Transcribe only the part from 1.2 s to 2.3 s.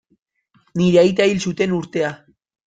hil zuten urtea.